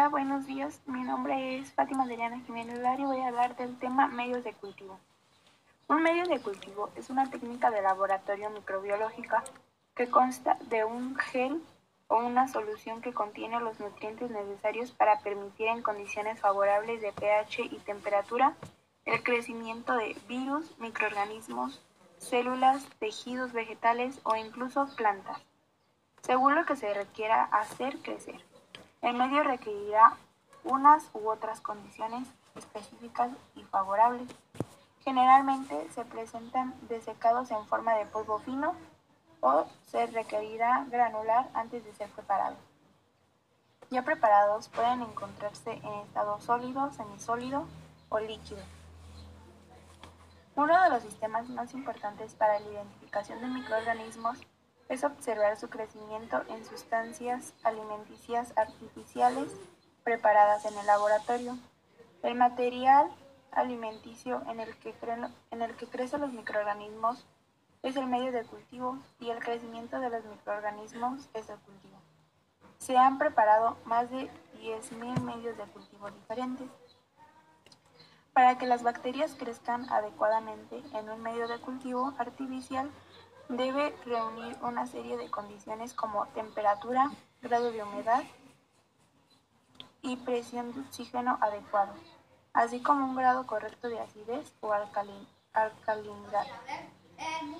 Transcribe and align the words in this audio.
Hola, 0.00 0.08
buenos 0.08 0.46
días. 0.46 0.80
Mi 0.86 1.02
nombre 1.02 1.58
es 1.58 1.74
Fátima 1.74 2.04
Adriana 2.04 2.40
Jiménez 2.46 2.78
Lar 2.78 2.98
y 2.98 3.04
voy 3.04 3.20
a 3.20 3.28
hablar 3.28 3.54
del 3.56 3.78
tema 3.78 4.08
medios 4.08 4.42
de 4.44 4.54
cultivo. 4.54 4.98
Un 5.88 6.02
medio 6.02 6.24
de 6.24 6.40
cultivo 6.40 6.88
es 6.96 7.10
una 7.10 7.28
técnica 7.28 7.70
de 7.70 7.82
laboratorio 7.82 8.48
microbiológica 8.48 9.44
que 9.94 10.08
consta 10.08 10.56
de 10.70 10.86
un 10.86 11.16
gel 11.16 11.62
o 12.08 12.16
una 12.16 12.48
solución 12.48 13.02
que 13.02 13.12
contiene 13.12 13.60
los 13.60 13.78
nutrientes 13.78 14.30
necesarios 14.30 14.90
para 14.90 15.18
permitir 15.18 15.66
en 15.66 15.82
condiciones 15.82 16.40
favorables 16.40 17.02
de 17.02 17.12
pH 17.12 17.64
y 17.70 17.78
temperatura 17.80 18.54
el 19.04 19.22
crecimiento 19.22 19.94
de 19.96 20.16
virus, 20.26 20.78
microorganismos, 20.78 21.82
células, 22.16 22.86
tejidos 23.00 23.52
vegetales 23.52 24.18
o 24.22 24.34
incluso 24.34 24.88
plantas, 24.96 25.36
según 26.22 26.54
lo 26.54 26.64
que 26.64 26.76
se 26.76 26.94
requiera 26.94 27.44
hacer 27.44 27.98
crecer. 27.98 28.49
El 29.02 29.14
medio 29.14 29.42
requerirá 29.42 30.16
unas 30.64 31.08
u 31.14 31.28
otras 31.28 31.60
condiciones 31.60 32.28
específicas 32.54 33.30
y 33.54 33.62
favorables. 33.64 34.28
Generalmente 35.02 35.90
se 35.90 36.04
presentan 36.04 36.74
desecados 36.88 37.50
en 37.50 37.64
forma 37.66 37.94
de 37.94 38.04
polvo 38.06 38.38
fino 38.40 38.74
o 39.40 39.64
se 39.86 40.06
requerirá 40.06 40.84
granular 40.90 41.48
antes 41.54 41.82
de 41.84 41.94
ser 41.94 42.10
preparado. 42.10 42.56
Ya 43.90 44.02
preparados 44.02 44.68
pueden 44.68 45.02
encontrarse 45.02 45.72
en 45.72 45.94
estado 46.06 46.38
sólido, 46.40 46.92
semisólido 46.92 47.66
o 48.10 48.20
líquido. 48.20 48.62
Uno 50.56 50.80
de 50.82 50.90
los 50.90 51.02
sistemas 51.02 51.48
más 51.48 51.72
importantes 51.72 52.34
para 52.34 52.60
la 52.60 52.70
identificación 52.70 53.40
de 53.40 53.48
microorganismos 53.48 54.38
es 54.90 55.04
observar 55.04 55.56
su 55.56 55.70
crecimiento 55.70 56.42
en 56.48 56.64
sustancias 56.64 57.54
alimenticias 57.62 58.52
artificiales 58.56 59.52
preparadas 60.02 60.64
en 60.64 60.76
el 60.76 60.84
laboratorio. 60.84 61.56
El 62.24 62.34
material 62.34 63.08
alimenticio 63.52 64.42
en 64.48 64.58
el 64.58 64.76
que, 64.78 64.92
en 65.52 65.62
el 65.62 65.76
que 65.76 65.86
crecen 65.86 66.20
los 66.20 66.32
microorganismos 66.32 67.24
es 67.82 67.96
el 67.96 68.06
medio 68.06 68.32
de 68.32 68.44
cultivo 68.44 68.98
y 69.20 69.30
el 69.30 69.38
crecimiento 69.38 70.00
de 70.00 70.10
los 70.10 70.24
microorganismos 70.24 71.28
es 71.34 71.48
el 71.48 71.58
cultivo. 71.60 71.96
Se 72.78 72.96
han 72.96 73.16
preparado 73.18 73.76
más 73.84 74.10
de 74.10 74.28
10.000 74.60 75.20
medios 75.20 75.56
de 75.56 75.64
cultivo 75.64 76.10
diferentes. 76.10 76.68
Para 78.32 78.58
que 78.58 78.66
las 78.66 78.82
bacterias 78.82 79.36
crezcan 79.38 79.88
adecuadamente 79.92 80.82
en 80.94 81.10
un 81.10 81.22
medio 81.22 81.46
de 81.46 81.60
cultivo 81.60 82.12
artificial, 82.18 82.90
debe 83.50 83.94
reunir 84.04 84.56
una 84.62 84.86
serie 84.86 85.16
de 85.16 85.30
condiciones 85.30 85.92
como 85.92 86.26
temperatura, 86.28 87.10
grado 87.42 87.72
de 87.72 87.82
humedad 87.82 88.22
y 90.02 90.16
presión 90.16 90.72
de 90.72 90.80
oxígeno 90.80 91.36
adecuado, 91.40 91.92
así 92.52 92.80
como 92.80 93.06
un 93.06 93.16
grado 93.16 93.46
correcto 93.46 93.88
de 93.88 93.98
acidez 93.98 94.52
o 94.60 94.72
alcalinidad. 94.72 96.46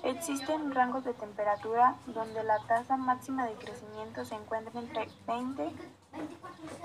Existen 0.03 0.73
rangos 0.73 1.03
de 1.03 1.13
temperatura 1.13 1.95
donde 2.07 2.43
la 2.43 2.59
tasa 2.67 2.97
máxima 2.97 3.45
de 3.45 3.53
crecimiento 3.55 4.25
se 4.25 4.35
encuentra 4.35 4.79
entre 4.79 5.07
20 5.27 5.71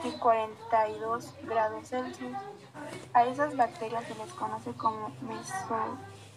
y 0.05 0.11
42 0.19 1.35
grados 1.45 1.89
Celsius. 1.89 2.37
A 3.15 3.25
esas 3.25 3.57
bacterias 3.57 4.05
se 4.05 4.15
les 4.17 4.33
conoce 4.35 4.73
como 4.75 5.11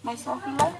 mesófilas 0.03 0.73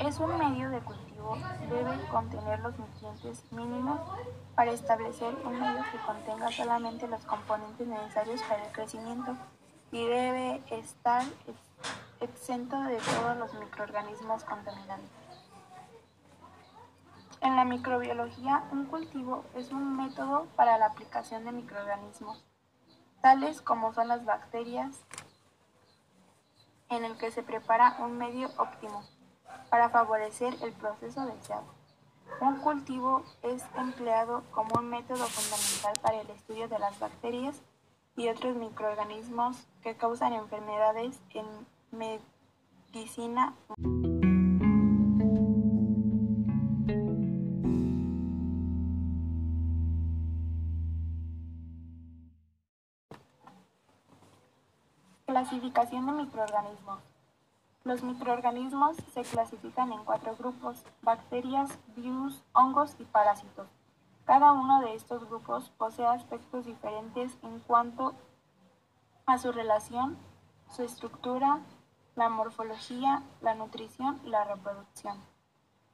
es 0.00 0.20
un 0.20 0.38
medio 0.38 0.70
de 0.70 0.80
cultivo, 0.80 1.36
debe 1.68 2.06
contener 2.08 2.60
los 2.60 2.78
nutrientes 2.78 3.44
mínimos 3.52 4.00
para 4.54 4.70
establecer 4.70 5.34
un 5.44 5.58
medio 5.58 5.82
que 5.90 5.98
contenga 5.98 6.50
solamente 6.52 7.08
los 7.08 7.24
componentes 7.24 7.86
necesarios 7.86 8.40
para 8.42 8.64
el 8.64 8.72
crecimiento 8.72 9.36
y 9.90 10.06
debe 10.06 10.62
estar 10.70 11.24
exento 12.20 12.80
de 12.82 12.98
todos 12.98 13.36
los 13.38 13.54
microorganismos 13.54 14.44
contaminantes. 14.44 15.10
En 17.40 17.56
la 17.56 17.64
microbiología, 17.64 18.64
un 18.72 18.86
cultivo 18.86 19.44
es 19.54 19.70
un 19.72 19.96
método 19.96 20.46
para 20.56 20.78
la 20.78 20.86
aplicación 20.86 21.44
de 21.44 21.52
microorganismos, 21.52 22.44
tales 23.20 23.62
como 23.62 23.92
son 23.94 24.08
las 24.08 24.24
bacterias, 24.24 25.04
en 26.88 27.04
el 27.04 27.16
que 27.16 27.30
se 27.30 27.42
prepara 27.42 27.96
un 28.00 28.16
medio 28.16 28.50
óptimo 28.56 29.02
para 29.70 29.88
favorecer 29.90 30.54
el 30.62 30.72
proceso 30.72 31.24
deseado. 31.26 31.66
Un 32.40 32.56
cultivo 32.60 33.24
es 33.42 33.64
empleado 33.76 34.44
como 34.52 34.78
un 34.78 34.90
método 34.90 35.26
fundamental 35.26 35.92
para 36.02 36.20
el 36.20 36.30
estudio 36.30 36.68
de 36.68 36.78
las 36.78 36.98
bacterias 36.98 37.60
y 38.16 38.28
otros 38.28 38.56
microorganismos 38.56 39.66
que 39.82 39.96
causan 39.96 40.32
enfermedades 40.32 41.20
en 41.34 41.46
medicina. 41.90 43.54
Clasificación 55.26 56.06
de 56.06 56.12
microorganismos. 56.12 57.17
Los 57.88 58.02
microorganismos 58.02 58.98
se 59.14 59.22
clasifican 59.22 59.94
en 59.94 60.04
cuatro 60.04 60.36
grupos, 60.36 60.84
bacterias, 61.00 61.70
virus, 61.96 62.44
hongos 62.52 62.94
y 62.98 63.04
parásitos. 63.04 63.66
Cada 64.26 64.52
uno 64.52 64.82
de 64.82 64.94
estos 64.94 65.26
grupos 65.26 65.70
posee 65.70 66.04
aspectos 66.04 66.66
diferentes 66.66 67.38
en 67.42 67.60
cuanto 67.60 68.12
a 69.24 69.38
su 69.38 69.52
relación, 69.52 70.18
su 70.68 70.82
estructura, 70.82 71.60
la 72.14 72.28
morfología, 72.28 73.22
la 73.40 73.54
nutrición 73.54 74.20
y 74.22 74.28
la 74.28 74.44
reproducción. 74.44 75.16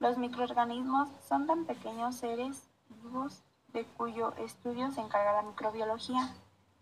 Los 0.00 0.19
microorganismos 0.19 1.09
son 1.21 1.47
tan 1.47 1.65
pequeños 1.65 2.16
seres 2.16 2.69
vivos 2.88 3.44
de 3.69 3.84
cuyo 3.84 4.34
estudio 4.38 4.91
se 4.91 5.00
encarga 5.00 5.34
la 5.34 5.43
microbiología. 5.43 6.34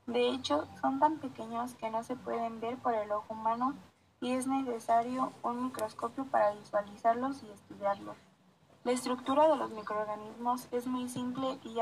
De 0.07 0.31
hecho, 0.31 0.67
son 0.81 1.01
tan 1.01 1.19
pequeños 1.19 1.75
que 1.75 1.91
no 1.91 2.03
se 2.03 2.17
pueden 2.17 2.61
ver 2.61 2.79
por 2.79 2.95
el 2.95 3.13
ojo 3.13 3.35
humano 3.35 3.75
y 4.23 4.35
es 4.35 4.47
necesario 4.47 5.33
un 5.43 5.65
microscopio 5.65 6.25
para 6.27 6.53
visualizarlos 6.53 7.43
y 7.43 7.51
estudiarlos. 7.51 8.17
La 8.85 8.93
estructura 8.93 9.49
de 9.49 9.57
los 9.57 9.73
microorganismos 9.73 10.69
es 10.71 10.87
muy 10.87 11.09
simple 11.09 11.59
y 11.65 11.79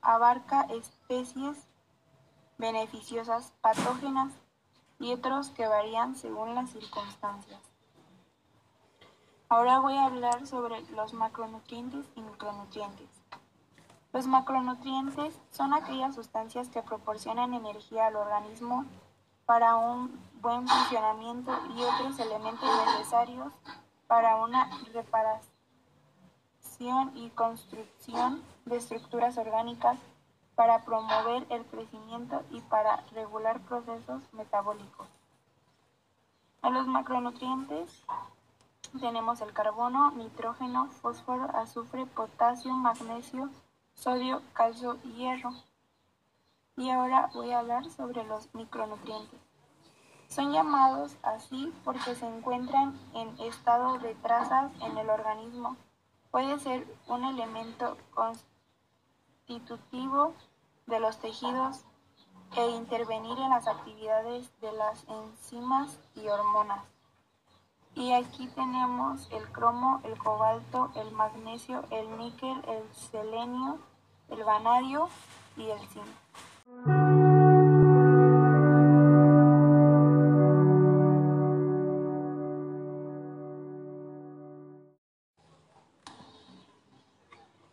abarca 0.00 0.62
especies 0.70 1.68
beneficiosas, 2.56 3.52
patógenas 3.60 4.32
y 4.98 5.12
otros 5.12 5.50
que 5.50 5.68
varían 5.68 6.16
según 6.16 6.54
las 6.54 6.70
circunstancias. 6.70 7.60
Ahora 9.50 9.78
voy 9.80 9.94
a 9.94 10.06
hablar 10.06 10.46
sobre 10.46 10.80
los 10.92 11.12
macronutrientes 11.12 12.06
y 12.16 12.22
micronutrientes. 12.22 13.10
Los 14.14 14.26
macronutrientes 14.26 15.38
son 15.50 15.74
aquellas 15.74 16.14
sustancias 16.14 16.70
que 16.70 16.82
proporcionan 16.82 17.52
energía 17.52 18.06
al 18.06 18.16
organismo 18.16 18.86
para 19.52 19.76
un 19.76 20.10
buen 20.40 20.66
funcionamiento 20.66 21.52
y 21.76 21.82
otros 21.82 22.18
elementos 22.18 22.70
necesarios 22.86 23.52
para 24.06 24.36
una 24.36 24.70
reparación 24.94 25.42
y 27.14 27.28
construcción 27.34 28.42
de 28.64 28.78
estructuras 28.78 29.36
orgánicas 29.36 29.98
para 30.54 30.82
promover 30.86 31.46
el 31.50 31.66
crecimiento 31.66 32.42
y 32.50 32.62
para 32.62 33.04
regular 33.12 33.60
procesos 33.60 34.22
metabólicos. 34.32 35.06
En 36.62 36.72
los 36.72 36.86
macronutrientes 36.86 38.06
tenemos 39.02 39.42
el 39.42 39.52
carbono, 39.52 40.12
nitrógeno, 40.12 40.88
fósforo, 41.02 41.54
azufre, 41.54 42.06
potasio, 42.06 42.72
magnesio, 42.72 43.50
sodio, 43.92 44.40
calcio 44.54 44.96
y 45.04 45.12
hierro. 45.12 45.52
Y 46.76 46.88
ahora 46.88 47.30
voy 47.34 47.52
a 47.52 47.58
hablar 47.58 47.90
sobre 47.90 48.24
los 48.24 48.54
micronutrientes. 48.54 49.40
Son 50.28 50.52
llamados 50.52 51.18
así 51.22 51.70
porque 51.84 52.14
se 52.14 52.26
encuentran 52.26 52.98
en 53.12 53.38
estado 53.40 53.98
de 53.98 54.14
trazas 54.14 54.72
en 54.80 54.96
el 54.96 55.10
organismo. 55.10 55.76
Puede 56.30 56.58
ser 56.58 56.86
un 57.08 57.24
elemento 57.24 57.98
constitutivo 59.44 60.32
de 60.86 60.98
los 60.98 61.18
tejidos 61.18 61.84
e 62.56 62.66
intervenir 62.70 63.38
en 63.38 63.50
las 63.50 63.68
actividades 63.68 64.58
de 64.62 64.72
las 64.72 65.04
enzimas 65.08 65.98
y 66.14 66.26
hormonas. 66.28 66.82
Y 67.94 68.12
aquí 68.12 68.48
tenemos 68.48 69.28
el 69.30 69.46
cromo, 69.52 70.00
el 70.04 70.16
cobalto, 70.16 70.90
el 70.94 71.12
magnesio, 71.12 71.84
el 71.90 72.16
níquel, 72.16 72.64
el 72.66 72.94
selenio, 72.94 73.78
el 74.30 74.42
vanadio 74.44 75.10
y 75.58 75.68
el 75.68 75.80
zinc. 75.88 76.06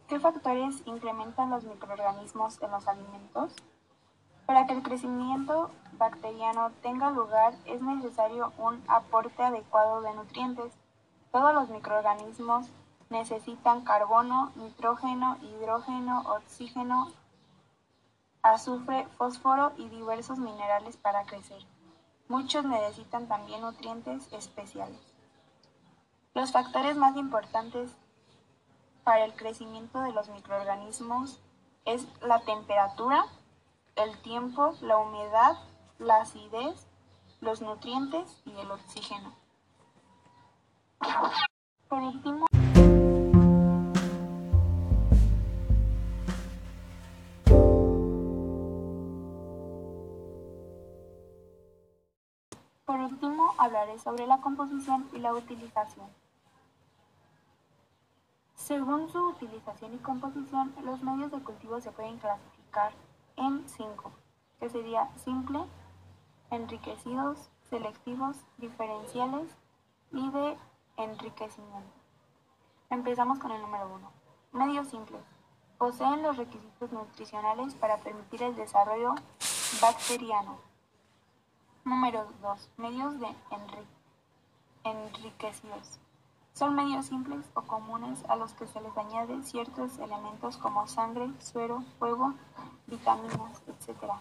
¿Qué 0.10 0.20
factores 0.20 0.82
incrementan 0.88 1.52
los 1.52 1.66
microorganismos 1.66 2.60
en 2.64 2.72
los 2.72 2.88
alimentos? 2.88 3.54
Para 4.48 4.66
que 4.66 4.74
el 4.74 4.82
crecimiento 4.82 5.70
bacteriano 6.00 6.72
tenga 6.82 7.12
lugar 7.12 7.54
es 7.66 7.80
necesario 7.84 8.52
un 8.58 8.84
aporte 8.88 9.44
adecuado 9.44 10.02
de 10.02 10.16
nutrientes. 10.16 10.74
Todos 11.32 11.54
los 11.54 11.70
microorganismos 11.70 12.66
necesitan 13.12 13.84
carbono, 13.84 14.52
nitrógeno, 14.56 15.38
hidrógeno, 15.44 16.24
oxígeno, 16.38 17.10
azufre, 18.42 19.06
fósforo 19.16 19.74
y 19.78 19.90
diversos 19.90 20.40
minerales 20.40 20.98
para 20.98 21.26
crecer. 21.26 21.62
Muchos 22.28 22.66
necesitan 22.66 23.28
también 23.28 23.62
nutrientes 23.62 24.28
especiales. 24.34 25.14
Los 26.34 26.52
factores 26.52 26.98
más 26.98 27.16
importantes 27.16 27.96
para 29.10 29.26
el 29.26 29.34
crecimiento 29.34 30.02
de 30.02 30.12
los 30.12 30.30
microorganismos 30.30 31.40
es 31.84 32.06
la 32.22 32.42
temperatura, 32.42 33.26
el 33.96 34.16
tiempo, 34.22 34.76
la 34.82 35.00
humedad, 35.00 35.58
la 35.98 36.22
acidez, 36.22 36.86
los 37.42 37.60
nutrientes 37.60 38.40
y 38.46 38.52
el 38.52 38.70
oxígeno. 38.70 39.34
Por 41.88 42.02
último, 42.04 42.46
Por 52.86 53.00
último, 53.00 53.56
hablaré 53.58 53.98
sobre 53.98 54.28
la 54.28 54.40
composición 54.40 55.10
y 55.14 55.18
la 55.18 55.34
utilización. 55.34 56.29
Según 58.60 59.10
su 59.10 59.30
utilización 59.30 59.96
y 59.96 59.98
composición, 60.00 60.76
los 60.84 61.02
medios 61.02 61.32
de 61.32 61.42
cultivo 61.42 61.80
se 61.80 61.92
pueden 61.92 62.20
clasificar 62.20 62.92
en 63.38 63.68
cinco, 63.68 64.12
que 64.60 64.70
sería 64.70 65.10
simple, 65.18 65.64
enriquecidos, 66.52 67.50
selectivos, 67.70 68.36
diferenciales 68.58 69.50
y 70.12 70.30
de 70.30 70.58
enriquecimiento. 70.98 71.90
Empezamos 72.90 73.40
con 73.40 73.52
el 73.52 73.62
número 73.62 73.96
uno. 73.96 74.12
Medios 74.52 74.90
simples. 74.90 75.24
Poseen 75.78 76.22
los 76.22 76.36
requisitos 76.36 76.92
nutricionales 76.92 77.74
para 77.76 77.98
permitir 77.98 78.44
el 78.44 78.56
desarrollo 78.58 79.16
bacteriano. 79.82 80.60
Número 81.86 82.28
2. 82.42 82.72
Medios 82.78 83.20
de 83.22 83.28
enriquecidos. 84.84 86.00
Son 86.54 86.76
medios 86.76 87.06
simples 87.06 87.46
o 87.54 87.62
comunes 87.62 88.20
a 88.28 88.36
los 88.36 88.54
que 88.54 88.68
se 88.68 88.82
les 88.82 88.96
añade 88.98 89.44
ciertos 89.44 89.98
elementos 90.00 90.58
como 90.58 90.88
sangre, 90.88 91.30
suero, 91.40 91.84
fuego, 91.98 92.34
vitaminas, 92.88 93.62
etc. 93.68 94.12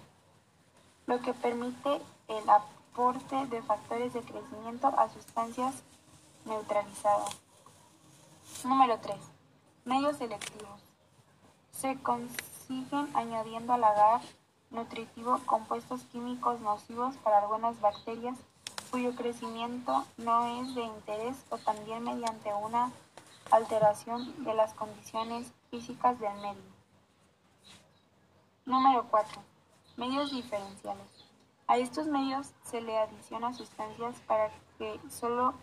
Lo 1.06 1.20
que 1.20 1.34
permite 1.34 2.00
el 2.28 2.48
aporte 2.48 3.46
de 3.46 3.62
factores 3.62 4.12
de 4.12 4.22
crecimiento 4.22 4.86
a 4.88 5.08
sustancias 5.08 5.82
neutralizadas. 6.44 7.36
Número 8.64 8.98
3. 8.98 9.16
Medios 9.84 10.16
selectivos. 10.16 10.80
Se 11.72 11.96
consiguen 12.02 13.08
añadiendo 13.14 13.72
al 13.72 13.84
agar 13.84 14.20
nutritivo 14.70 15.38
compuestos 15.46 16.02
químicos 16.12 16.60
nocivos 16.60 17.16
para 17.18 17.38
algunas 17.38 17.80
bacterias 17.80 18.38
cuyo 18.90 19.14
crecimiento 19.14 20.04
no 20.16 20.62
es 20.62 20.74
de 20.74 20.82
interés 20.82 21.44
o 21.50 21.58
también 21.58 22.04
mediante 22.04 22.52
una 22.54 22.90
alteración 23.50 24.44
de 24.44 24.54
las 24.54 24.74
condiciones 24.74 25.52
físicas 25.70 26.18
del 26.20 26.34
medio. 26.34 26.62
Número 28.64 29.06
4. 29.10 29.40
Medios 29.96 30.30
diferenciales. 30.30 31.24
A 31.66 31.76
estos 31.76 32.06
medios 32.06 32.52
se 32.64 32.80
le 32.80 32.98
adiciona 32.98 33.52
sustancias 33.52 34.16
para 34.26 34.50
que 34.78 35.00
solo 35.10 35.54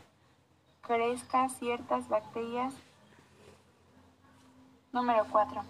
crezcan 0.81 1.49
ciertas 1.49 2.07
bacterias. 2.07 2.73
Número 4.91 5.25
4. 5.31 5.63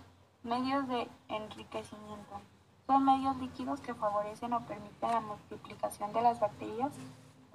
Medios 0.43 0.87
de 0.87 1.09
enriquecimiento. 1.29 2.41
Son 2.87 3.03
medios 3.03 3.37
líquidos 3.37 3.79
que 3.81 3.93
favorecen 3.93 4.53
o 4.53 4.65
permiten 4.65 5.11
la 5.11 5.21
multiplicación 5.21 6.13
de 6.13 6.21
las 6.21 6.39
bacterias 6.39 6.91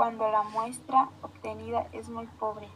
cuando 0.00 0.30
la 0.30 0.42
muestra 0.44 1.10
obtenida 1.20 1.86
es 1.92 2.08
muy 2.08 2.24
pobre. 2.38 2.66